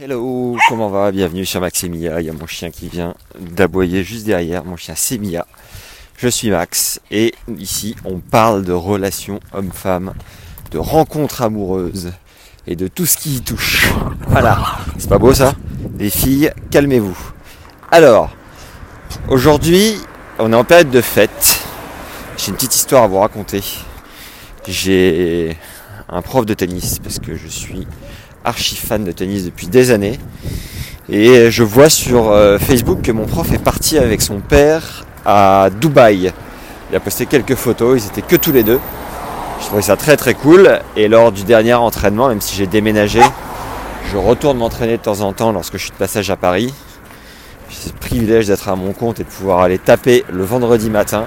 Hello, 0.00 0.56
comment 0.70 0.88
va? 0.88 1.12
Bienvenue 1.12 1.44
sur 1.44 1.60
Maximia. 1.60 2.22
Il 2.22 2.26
y 2.26 2.30
a 2.30 2.32
mon 2.32 2.46
chien 2.46 2.70
qui 2.70 2.88
vient 2.88 3.14
d'aboyer 3.38 4.02
juste 4.02 4.24
derrière, 4.24 4.64
mon 4.64 4.74
chien 4.74 4.94
c'est 4.96 5.18
Mia. 5.18 5.46
Je 6.16 6.28
suis 6.28 6.50
Max 6.50 6.98
et 7.10 7.34
ici 7.58 7.94
on 8.06 8.18
parle 8.18 8.64
de 8.64 8.72
relations 8.72 9.38
hommes-femmes, 9.52 10.14
de 10.70 10.78
rencontres 10.78 11.42
amoureuses 11.42 12.10
et 12.66 12.74
de 12.74 12.88
tout 12.88 13.04
ce 13.04 13.18
qui 13.18 13.36
y 13.36 13.42
touche. 13.42 13.92
Voilà, 14.28 14.78
c'est 14.96 15.10
pas 15.10 15.18
beau 15.18 15.34
ça? 15.34 15.52
Les 15.98 16.08
filles, 16.08 16.50
calmez-vous. 16.70 17.18
Alors, 17.90 18.30
aujourd'hui, 19.28 19.98
on 20.38 20.54
est 20.54 20.56
en 20.56 20.64
période 20.64 20.90
de 20.90 21.02
fête. 21.02 21.60
J'ai 22.38 22.48
une 22.48 22.54
petite 22.54 22.74
histoire 22.74 23.02
à 23.02 23.08
vous 23.08 23.18
raconter. 23.18 23.62
J'ai 24.66 25.58
un 26.12 26.22
prof 26.22 26.44
de 26.44 26.54
tennis 26.54 26.98
parce 26.98 27.18
que 27.18 27.34
je 27.36 27.48
suis 27.48 27.86
archi 28.44 28.76
fan 28.76 29.04
de 29.04 29.12
tennis 29.12 29.44
depuis 29.44 29.66
des 29.66 29.90
années. 29.90 30.18
Et 31.08 31.50
je 31.50 31.62
vois 31.62 31.88
sur 31.88 32.30
euh, 32.30 32.58
Facebook 32.58 33.02
que 33.02 33.12
mon 33.12 33.26
prof 33.26 33.50
est 33.52 33.62
parti 33.62 33.98
avec 33.98 34.22
son 34.22 34.40
père 34.40 35.04
à 35.24 35.68
Dubaï. 35.80 36.32
Il 36.90 36.96
a 36.96 37.00
posté 37.00 37.26
quelques 37.26 37.54
photos, 37.54 38.02
ils 38.02 38.06
étaient 38.06 38.22
que 38.22 38.36
tous 38.36 38.52
les 38.52 38.62
deux. 38.62 38.78
Je 39.60 39.66
trouvais 39.66 39.82
ça 39.82 39.96
très 39.96 40.16
très 40.16 40.34
cool. 40.34 40.80
Et 40.96 41.08
lors 41.08 41.32
du 41.32 41.44
dernier 41.44 41.74
entraînement, 41.74 42.28
même 42.28 42.40
si 42.40 42.56
j'ai 42.56 42.66
déménagé, 42.66 43.20
je 44.12 44.16
retourne 44.16 44.58
m'entraîner 44.58 44.98
de 44.98 45.02
temps 45.02 45.20
en 45.20 45.32
temps 45.32 45.52
lorsque 45.52 45.74
je 45.74 45.82
suis 45.84 45.90
de 45.90 45.96
passage 45.96 46.30
à 46.30 46.36
Paris. 46.36 46.72
J'ai 47.70 47.88
ce 47.88 47.92
privilège 47.94 48.46
d'être 48.48 48.68
à 48.68 48.76
mon 48.76 48.92
compte 48.92 49.20
et 49.20 49.24
de 49.24 49.28
pouvoir 49.28 49.60
aller 49.60 49.78
taper 49.78 50.24
le 50.30 50.44
vendredi 50.44 50.90
matin, 50.90 51.26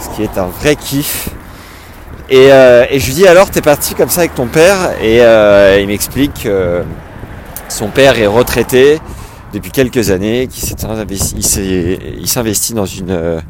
ce 0.00 0.08
qui 0.16 0.22
est 0.22 0.36
un 0.36 0.46
vrai 0.46 0.74
kiff. 0.74 1.28
Et, 2.28 2.52
euh, 2.52 2.84
et 2.90 2.98
je 2.98 3.06
lui 3.06 3.14
dis 3.14 3.26
alors 3.26 3.50
t'es 3.50 3.62
parti 3.62 3.94
comme 3.94 4.08
ça 4.08 4.20
avec 4.20 4.34
ton 4.34 4.46
père 4.46 4.90
et 5.00 5.22
euh, 5.22 5.78
il 5.80 5.86
m'explique 5.86 6.42
que 6.42 6.82
son 7.68 7.88
père 7.88 8.18
est 8.18 8.26
retraité 8.26 9.00
depuis 9.52 9.70
quelques 9.70 10.10
années, 10.10 10.48
qu'il 10.48 10.64
s'est 10.64 10.84
investi, 10.84 11.36
il 11.36 12.28
s'investit 12.28 12.74
dans 12.74 12.84
une, 12.84 13.12
euh, 13.12 13.40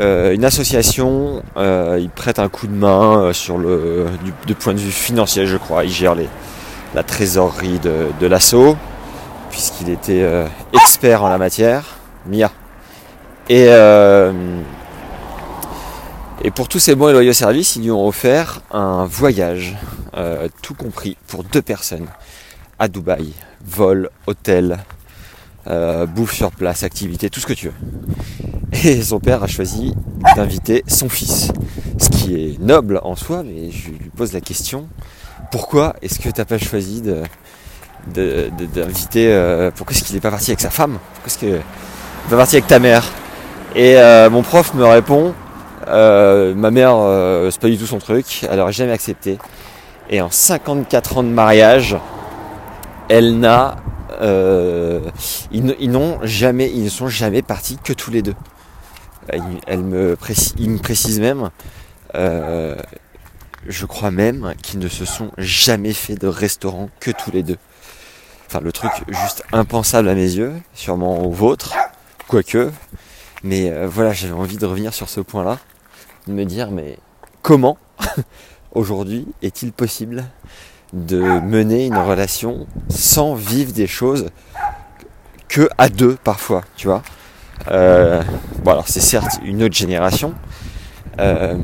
euh, 0.00 0.34
une 0.34 0.44
association, 0.44 1.42
euh, 1.56 1.98
il 2.00 2.10
prête 2.10 2.40
un 2.40 2.48
coup 2.48 2.66
de 2.66 2.74
main 2.74 3.20
euh, 3.20 3.32
sur 3.32 3.56
le 3.56 4.06
du, 4.24 4.32
du 4.46 4.54
point 4.56 4.74
de 4.74 4.80
vue 4.80 4.90
financier 4.90 5.46
je 5.46 5.56
crois, 5.56 5.84
il 5.84 5.90
gère 5.92 6.16
les, 6.16 6.28
la 6.92 7.04
trésorerie 7.04 7.78
de, 7.78 8.08
de 8.20 8.26
l'assaut 8.26 8.76
puisqu'il 9.50 9.90
était 9.90 10.26
expert 10.74 11.22
en 11.22 11.28
la 11.28 11.38
matière, 11.38 11.96
Mia. 12.26 12.50
Et 13.48 13.68
et 16.46 16.52
pour 16.52 16.68
tous 16.68 16.78
ces 16.78 16.94
bons 16.94 17.08
et 17.08 17.12
loyaux 17.12 17.32
services, 17.32 17.74
ils 17.74 17.82
lui 17.82 17.90
ont 17.90 18.06
offert 18.06 18.60
un 18.70 19.04
voyage, 19.04 19.76
euh, 20.16 20.46
tout 20.62 20.74
compris, 20.74 21.16
pour 21.26 21.42
deux 21.42 21.60
personnes, 21.60 22.06
à 22.78 22.86
Dubaï. 22.86 23.32
Vol, 23.64 24.10
hôtel, 24.28 24.78
euh, 25.66 26.06
bouffe 26.06 26.32
sur 26.32 26.52
place, 26.52 26.84
activité, 26.84 27.30
tout 27.30 27.40
ce 27.40 27.46
que 27.46 27.52
tu 27.52 27.66
veux. 27.66 27.74
Et 28.84 29.02
son 29.02 29.18
père 29.18 29.42
a 29.42 29.48
choisi 29.48 29.92
d'inviter 30.36 30.84
son 30.86 31.08
fils. 31.08 31.50
Ce 31.98 32.08
qui 32.10 32.34
est 32.36 32.60
noble 32.60 33.00
en 33.02 33.16
soi, 33.16 33.42
mais 33.42 33.72
je 33.72 33.88
lui 33.88 34.10
pose 34.16 34.32
la 34.32 34.40
question, 34.40 34.86
pourquoi 35.50 35.96
est-ce 36.00 36.20
que 36.20 36.28
tu 36.28 36.38
n'as 36.40 36.44
pas 36.44 36.58
choisi 36.58 37.02
d'inviter... 38.06 39.32
euh, 39.32 39.72
pourquoi 39.74 39.96
est-ce 39.96 40.04
qu'il 40.04 40.14
n'est 40.14 40.20
pas 40.20 40.30
parti 40.30 40.52
avec 40.52 40.60
sa 40.60 40.70
femme? 40.70 41.00
Pourquoi 41.14 41.26
est-ce 41.26 41.38
qu'il 41.38 41.50
n'est 41.50 41.62
pas 42.30 42.36
parti 42.36 42.54
avec 42.54 42.68
ta 42.68 42.78
mère? 42.78 43.04
Et 43.74 43.96
mon 44.30 44.42
prof 44.42 44.74
me 44.74 44.84
répond, 44.84 45.34
euh, 45.88 46.54
ma 46.54 46.70
mère, 46.70 46.96
euh, 46.96 47.50
c'est 47.50 47.60
pas 47.60 47.68
du 47.68 47.78
tout 47.78 47.86
son 47.86 47.98
truc, 47.98 48.44
elle 48.50 48.60
aurait 48.60 48.72
jamais 48.72 48.92
accepté. 48.92 49.38
Et 50.10 50.20
en 50.20 50.30
54 50.30 51.18
ans 51.18 51.22
de 51.22 51.28
mariage, 51.28 51.96
elle 53.08 53.38
n'a, 53.38 53.76
euh, 54.20 55.00
ils, 55.52 55.76
jamais, 56.22 56.70
ils 56.72 56.84
ne 56.84 56.88
sont 56.88 57.08
jamais 57.08 57.42
partis 57.42 57.78
que 57.82 57.92
tous 57.92 58.10
les 58.10 58.22
deux. 58.22 58.34
Elle, 59.66 59.82
me 59.82 60.14
précise, 60.14 60.54
il 60.58 60.70
me 60.70 60.78
précise 60.78 61.18
même, 61.18 61.50
je 62.14 63.86
crois 63.86 64.12
même 64.12 64.54
qu'ils 64.62 64.78
ne 64.78 64.88
se 64.88 65.04
sont 65.04 65.32
jamais 65.36 65.92
fait 65.92 66.14
de 66.14 66.28
restaurant 66.28 66.88
que 67.00 67.10
tous 67.10 67.32
les 67.32 67.42
deux. 67.42 67.58
Enfin, 68.46 68.60
le 68.60 68.70
truc 68.70 68.92
juste 69.08 69.42
impensable 69.52 70.08
à 70.08 70.14
mes 70.14 70.20
yeux, 70.20 70.52
sûrement 70.74 71.24
au 71.24 71.30
vôtre, 71.32 71.74
quoique. 72.28 72.70
Mais 73.42 73.72
voilà, 73.86 74.12
j'avais 74.12 74.32
envie 74.32 74.58
de 74.58 74.66
revenir 74.66 74.94
sur 74.94 75.08
ce 75.08 75.20
point-là 75.20 75.58
de 76.26 76.32
me 76.32 76.44
dire 76.44 76.70
mais 76.70 76.98
comment 77.42 77.78
aujourd'hui 78.74 79.26
est-il 79.42 79.72
possible 79.72 80.24
de 80.92 81.20
mener 81.20 81.86
une 81.86 81.96
relation 81.96 82.66
sans 82.88 83.34
vivre 83.34 83.72
des 83.72 83.86
choses 83.86 84.26
que 85.48 85.68
à 85.78 85.88
deux 85.88 86.16
parfois, 86.22 86.62
tu 86.76 86.86
vois? 86.86 87.02
Euh, 87.70 88.22
bon 88.62 88.72
alors 88.72 88.84
c'est 88.86 89.00
certes 89.00 89.40
une 89.44 89.62
autre 89.62 89.74
génération, 89.74 90.34
euh, 91.18 91.56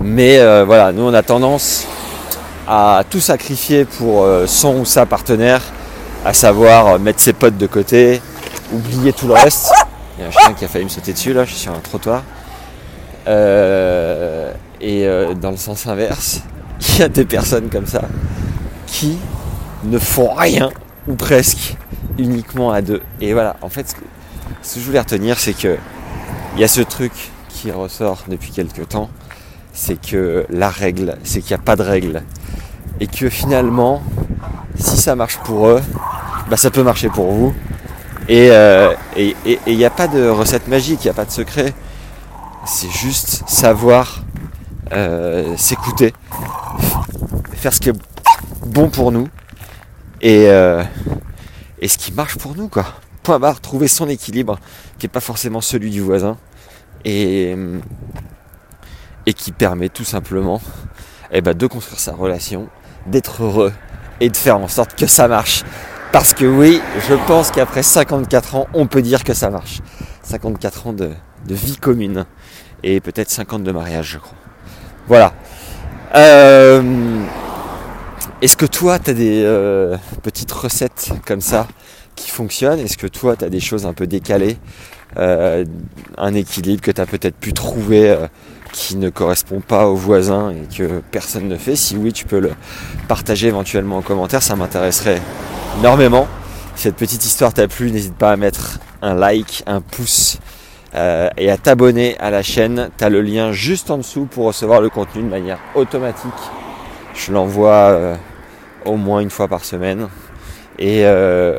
mais 0.00 0.38
euh, 0.38 0.64
voilà, 0.64 0.92
nous 0.92 1.02
on 1.02 1.14
a 1.14 1.22
tendance 1.22 1.86
à 2.68 3.02
tout 3.08 3.20
sacrifier 3.20 3.84
pour 3.84 4.26
son 4.46 4.80
ou 4.80 4.84
sa 4.84 5.04
partenaire, 5.04 5.62
à 6.24 6.32
savoir 6.32 6.98
mettre 6.98 7.20
ses 7.20 7.32
potes 7.32 7.56
de 7.56 7.66
côté, 7.66 8.20
oublier 8.72 9.12
tout 9.12 9.26
le 9.26 9.34
reste. 9.34 9.72
Il 10.16 10.22
y 10.22 10.24
a 10.24 10.28
un 10.28 10.30
chien 10.30 10.52
qui 10.54 10.64
a 10.64 10.68
failli 10.68 10.84
me 10.84 10.90
sauter 10.90 11.12
dessus 11.12 11.32
là, 11.32 11.44
je 11.44 11.50
suis 11.50 11.60
sur 11.60 11.72
un 11.72 11.80
trottoir. 11.80 12.22
Euh, 13.28 14.52
et 14.80 15.06
euh, 15.06 15.34
dans 15.34 15.50
le 15.50 15.56
sens 15.56 15.86
inverse, 15.86 16.40
il 16.88 16.98
y 16.98 17.02
a 17.02 17.08
des 17.08 17.24
personnes 17.24 17.68
comme 17.68 17.86
ça 17.86 18.02
qui 18.86 19.18
ne 19.84 19.98
font 19.98 20.32
rien, 20.34 20.70
ou 21.08 21.14
presque, 21.14 21.76
uniquement 22.18 22.70
à 22.72 22.82
deux. 22.82 23.02
Et 23.20 23.32
voilà, 23.32 23.56
en 23.62 23.68
fait, 23.68 23.88
ce 23.88 23.94
que, 24.74 24.80
je 24.80 24.84
voulais 24.84 25.00
retenir, 25.00 25.38
c'est 25.38 25.54
que 25.54 25.76
il 26.54 26.60
y 26.60 26.64
a 26.64 26.68
ce 26.68 26.82
truc 26.82 27.12
qui 27.48 27.70
ressort 27.70 28.24
depuis 28.28 28.50
quelques 28.50 28.88
temps, 28.88 29.08
c'est 29.72 29.98
que 30.00 30.44
la 30.50 30.68
règle, 30.68 31.16
c'est 31.24 31.40
qu'il 31.40 31.56
n'y 31.56 31.60
a 31.60 31.64
pas 31.64 31.76
de 31.76 31.82
règle. 31.82 32.22
Et 33.00 33.06
que 33.06 33.28
finalement, 33.30 34.02
si 34.78 34.96
ça 34.98 35.16
marche 35.16 35.38
pour 35.38 35.68
eux, 35.68 35.80
bah 36.50 36.56
ça 36.56 36.70
peut 36.70 36.82
marcher 36.82 37.08
pour 37.08 37.32
vous. 37.32 37.54
Et 38.28 38.50
euh, 38.50 38.92
et- 39.16 39.34
et- 39.46 39.52
et 39.66 39.72
il 39.72 39.76
n'y 39.78 39.84
a 39.84 39.90
pas 39.90 40.06
de 40.08 40.28
recette 40.28 40.68
magique, 40.68 41.00
il 41.04 41.06
n'y 41.06 41.10
a 41.10 41.14
pas 41.14 41.24
de 41.24 41.30
secret 41.30 41.72
c'est 42.64 42.90
juste 42.90 43.42
savoir 43.48 44.22
euh, 44.92 45.56
s'écouter, 45.56 46.12
faire 47.54 47.72
ce 47.72 47.80
qui 47.80 47.88
est 47.88 47.98
bon 48.66 48.88
pour 48.88 49.12
nous 49.12 49.28
et, 50.20 50.48
euh, 50.48 50.82
et 51.80 51.88
ce 51.88 51.98
qui 51.98 52.12
marche 52.12 52.36
pour 52.36 52.54
nous 52.54 52.68
quoi. 52.68 52.86
Point 53.22 53.38
barre, 53.38 53.60
trouver 53.60 53.88
son 53.88 54.08
équilibre 54.08 54.58
qui 54.98 55.06
n'est 55.06 55.10
pas 55.10 55.20
forcément 55.20 55.60
celui 55.60 55.90
du 55.90 56.00
voisin 56.00 56.36
et, 57.04 57.56
et 59.26 59.32
qui 59.32 59.52
permet 59.52 59.88
tout 59.88 60.04
simplement 60.04 60.60
eh 61.30 61.40
ben, 61.40 61.54
de 61.54 61.66
construire 61.66 62.00
sa 62.00 62.12
relation, 62.12 62.68
d'être 63.06 63.42
heureux 63.42 63.72
et 64.20 64.28
de 64.28 64.36
faire 64.36 64.58
en 64.58 64.68
sorte 64.68 64.94
que 64.94 65.06
ça 65.06 65.28
marche. 65.28 65.62
Parce 66.12 66.34
que 66.34 66.44
oui, 66.44 66.80
je 67.08 67.14
pense 67.26 67.50
qu'après 67.50 67.82
54 67.82 68.54
ans, 68.56 68.66
on 68.74 68.86
peut 68.86 69.02
dire 69.02 69.24
que 69.24 69.32
ça 69.32 69.48
marche. 69.48 69.80
54 70.24 70.86
ans 70.88 70.92
de, 70.92 71.12
de 71.46 71.54
vie 71.54 71.76
commune 71.76 72.26
et 72.82 73.00
peut-être 73.00 73.30
50 73.30 73.62
de 73.62 73.72
mariage, 73.72 74.12
je 74.12 74.18
crois. 74.18 74.36
Voilà. 75.08 75.32
Euh, 76.14 77.22
Est-ce 78.40 78.56
que 78.56 78.66
toi, 78.66 78.98
tu 78.98 79.10
as 79.10 79.14
des 79.14 79.42
euh, 79.44 79.96
petites 80.22 80.52
recettes 80.52 81.10
comme 81.26 81.40
ça 81.40 81.66
qui 82.16 82.30
fonctionnent? 82.30 82.80
Est-ce 82.80 82.96
que 82.96 83.06
toi, 83.06 83.36
tu 83.36 83.44
as 83.44 83.48
des 83.48 83.60
choses 83.60 83.86
un 83.86 83.92
peu 83.92 84.06
décalées 84.06 84.58
euh, 85.16 85.64
Un 86.18 86.34
équilibre 86.34 86.82
que 86.82 86.90
tu 86.90 87.00
as 87.00 87.06
peut-être 87.06 87.36
pu 87.36 87.52
trouver 87.52 88.16
qui 88.72 88.96
ne 88.96 89.10
correspond 89.10 89.60
pas 89.60 89.86
aux 89.86 89.96
voisins 89.96 90.50
et 90.50 90.74
que 90.74 91.02
personne 91.10 91.48
ne 91.48 91.56
fait? 91.56 91.76
Si 91.76 91.96
oui, 91.96 92.12
tu 92.12 92.24
peux 92.24 92.40
le 92.40 92.52
partager 93.08 93.48
éventuellement 93.48 93.98
en 93.98 94.02
commentaire, 94.02 94.42
ça 94.42 94.56
m'intéresserait 94.56 95.20
énormément. 95.78 96.26
Si 96.74 96.84
cette 96.84 96.96
petite 96.96 97.24
histoire 97.24 97.52
t'a 97.52 97.68
plu, 97.68 97.90
n'hésite 97.90 98.14
pas 98.14 98.32
à 98.32 98.36
mettre 98.36 98.78
un 99.02 99.14
like, 99.14 99.62
un 99.66 99.80
pouce 99.80 100.38
euh, 100.94 101.28
et 101.36 101.50
à 101.50 101.56
t'abonner 101.56 102.16
à 102.18 102.30
la 102.30 102.42
chaîne. 102.42 102.90
Tu 102.96 103.04
as 103.04 103.08
le 103.08 103.20
lien 103.22 103.52
juste 103.52 103.90
en 103.90 103.98
dessous 103.98 104.26
pour 104.26 104.46
recevoir 104.46 104.80
le 104.80 104.90
contenu 104.90 105.22
de 105.22 105.28
manière 105.28 105.58
automatique. 105.74 106.30
Je 107.14 107.32
l'envoie 107.32 107.70
euh, 107.90 108.14
au 108.84 108.96
moins 108.96 109.20
une 109.20 109.30
fois 109.30 109.48
par 109.48 109.64
semaine. 109.64 110.08
Et 110.78 111.04
euh, 111.04 111.58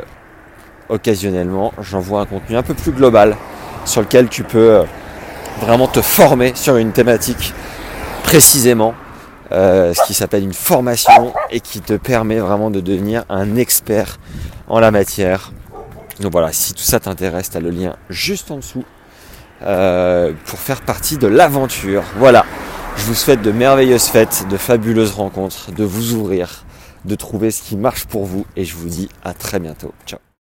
occasionnellement, 0.89 1.73
j'envoie 1.79 2.21
un 2.21 2.25
contenu 2.25 2.55
un 2.57 2.63
peu 2.63 2.73
plus 2.73 2.91
global 2.91 3.35
sur 3.85 4.01
lequel 4.01 4.29
tu 4.29 4.43
peux 4.43 4.71
euh, 4.79 4.83
vraiment 5.61 5.87
te 5.87 6.01
former 6.01 6.53
sur 6.55 6.77
une 6.77 6.91
thématique 6.91 7.53
précisément. 8.23 8.93
euh, 9.53 9.93
ce 9.93 10.03
qui 10.07 10.13
s'appelle 10.13 10.43
une 10.43 10.53
formation 10.53 11.33
et 11.51 11.59
qui 11.59 11.79
te 11.81 11.93
permet 11.93 12.39
vraiment 12.39 12.71
de 12.71 12.79
devenir 12.79 13.23
un 13.29 13.55
expert 13.55 14.17
en 14.67 14.79
la 14.79 14.91
matière. 14.91 15.51
Donc 16.19 16.31
voilà, 16.31 16.51
si 16.51 16.73
tout 16.73 16.83
ça 16.83 16.99
t'intéresse, 16.99 17.49
tu 17.49 17.57
as 17.57 17.59
le 17.59 17.69
lien 17.69 17.95
juste 18.09 18.51
en 18.51 18.57
dessous 18.57 18.83
euh, 19.61 20.33
pour 20.45 20.59
faire 20.59 20.81
partie 20.81 21.17
de 21.17 21.27
l'aventure. 21.27 22.03
Voilà, 22.17 22.45
je 22.97 23.03
vous 23.03 23.15
souhaite 23.15 23.41
de 23.41 23.51
merveilleuses 23.51 24.07
fêtes, 24.07 24.45
de 24.49 24.57
fabuleuses 24.57 25.11
rencontres, 25.13 25.71
de 25.71 25.83
vous 25.83 26.13
ouvrir 26.13 26.63
de 27.05 27.15
trouver 27.15 27.51
ce 27.51 27.61
qui 27.61 27.75
marche 27.75 28.05
pour 28.05 28.25
vous 28.25 28.45
et 28.55 28.65
je 28.65 28.75
vous 28.75 28.87
dis 28.89 29.09
à 29.23 29.33
très 29.33 29.59
bientôt. 29.59 29.93
Ciao 30.05 30.32